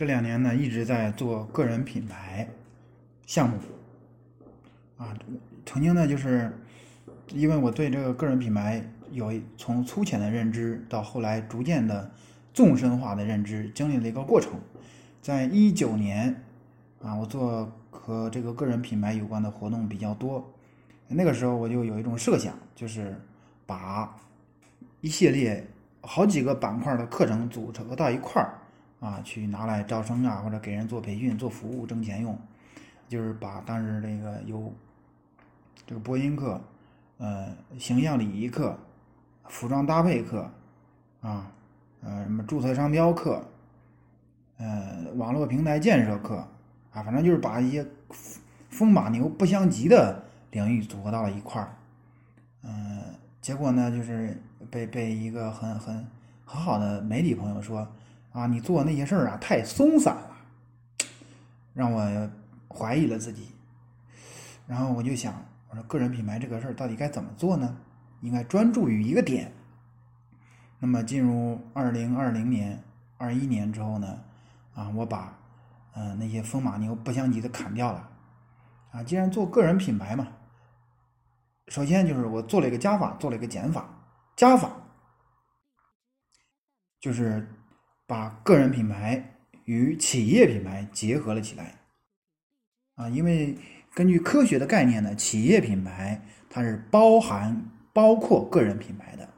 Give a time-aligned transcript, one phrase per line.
[0.00, 2.48] 这两年呢，一直在做个人品牌
[3.26, 3.58] 项目。
[4.96, 5.14] 啊，
[5.66, 6.50] 曾经呢，就是
[7.34, 12.10] 因为我对这个个人品牌有从粗浅的认知，到后来逐渐的
[12.54, 14.52] 纵深化的认知，经历了一个过程。
[15.20, 16.34] 在一九年，
[17.02, 20.50] 啊，我做和这个个人品牌有关的活动比较多。
[21.08, 23.14] 那个时候我就有一种设想，就是
[23.66, 24.18] 把
[25.02, 25.62] 一系列
[26.00, 28.56] 好几个板块的课程组合到一块儿，
[29.00, 32.38] 啊，去拿来招生啊，或者给人做培训、做服务挣钱用。
[33.08, 34.72] 就是把当时这个有
[35.84, 36.60] 这个播音课、
[37.18, 38.78] 呃形象礼仪课、
[39.48, 40.48] 服装搭配课，
[41.20, 41.50] 啊，
[42.02, 43.44] 呃什么注册商标课，
[44.58, 46.36] 呃网络平台建设课，
[46.92, 47.84] 啊，反正就是把一些
[48.68, 50.24] 风马牛不相及的。
[50.52, 51.76] 领域组合到了一块儿，
[52.64, 53.00] 嗯，
[53.40, 54.36] 结果呢，就是
[54.68, 55.94] 被被一个很很
[56.44, 57.86] 很好的媒体朋友说
[58.32, 60.36] 啊，你做那些事儿啊太松散了，
[61.74, 62.30] 让我
[62.68, 63.52] 怀疑了自己。
[64.66, 65.34] 然后我就想，
[65.68, 67.76] 我说个人品牌这个事儿到底该怎么做呢？
[68.20, 69.52] 应该专注于一个点。
[70.78, 72.82] 那么进入二零二零年、
[73.18, 74.22] 二一年之后呢，
[74.74, 75.36] 啊，我把
[75.94, 78.08] 嗯那些风马牛不相及的砍掉了，
[78.92, 80.28] 啊，既然做个人品牌嘛。
[81.68, 83.88] 首先就是我做了一个加法，做了一个减法。
[84.36, 84.70] 加法
[86.98, 87.46] 就是
[88.10, 91.76] 把个人品牌与企业品牌结合了起来。
[92.96, 93.56] 啊，因为
[93.94, 99.28] 根据科学的概念呢，企业品牌它是包含包括个人品牌的。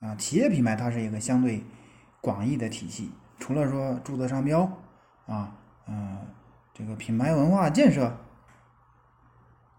[0.00, 1.62] 啊，企业品牌它是一个相对
[2.20, 4.62] 广义的体系，除了说注册商标
[5.26, 6.18] 啊，嗯，
[6.74, 8.12] 这个品牌文化建设，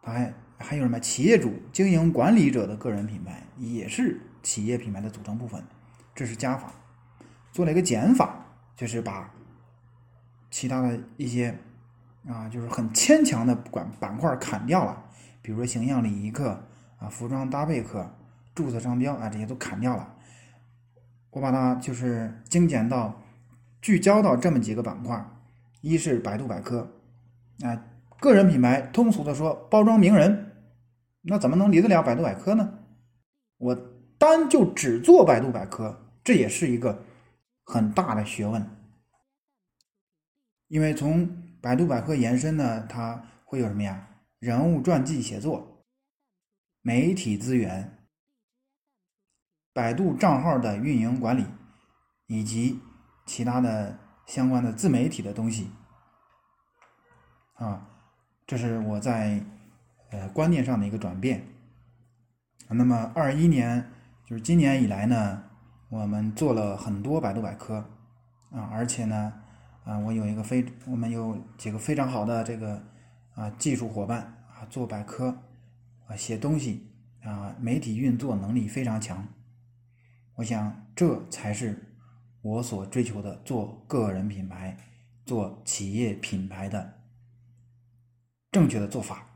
[0.02, 0.34] 它还。
[0.64, 5.60] 还有什么企业主、经营管理者的个人品牌也是企业品牌的组成部分，
[6.14, 6.72] 这是加法。
[7.52, 9.34] 做了一个减法，就是把
[10.50, 11.58] 其他的一些
[12.28, 15.04] 啊，就是很牵强的管板块砍掉了，
[15.42, 16.62] 比如说形象礼仪课
[17.00, 18.10] 啊、服装搭配课、
[18.54, 20.16] 注册商标啊这些都砍掉了。
[21.32, 23.22] 我把它就是精简到
[23.82, 25.26] 聚焦到这么几个板块：
[25.82, 26.92] 一是百度百科
[27.62, 27.84] 啊，
[28.20, 30.48] 个人品牌通俗的说，包装名人。
[31.24, 32.80] 那怎么能离得了百度百科呢？
[33.58, 33.76] 我
[34.18, 37.04] 单就只做百度百科，这也是一个
[37.72, 38.70] 很大的学问。
[40.68, 41.28] 因为从
[41.62, 44.10] 百度百科延伸呢，它会有什么呀？
[44.40, 45.86] 人物传记写作、
[46.82, 48.06] 媒体资源、
[49.72, 51.46] 百度账号的运营管理，
[52.28, 52.82] 以及
[53.26, 55.72] 其他的相关的自媒体的东西。
[57.54, 57.88] 啊，
[58.46, 59.42] 这是我在。
[60.14, 61.48] 呃，观念上的一个转变。
[62.68, 63.90] 那么，二一年
[64.26, 65.51] 就是今年以来呢，
[65.92, 67.76] 我们做了很多百度百科
[68.50, 69.34] 啊，而且呢，
[69.84, 72.82] 啊，我有一个非，我们有几个非常好的这个
[73.36, 75.38] 啊技术伙伴啊，做百科
[76.08, 76.88] 啊，写东西
[77.24, 79.28] 啊，媒体运作能力非常强。
[80.36, 81.98] 我想，这才是
[82.42, 84.78] 我所追求的做个人品牌、
[85.26, 87.02] 做企业品牌的
[88.50, 89.28] 正确的做法。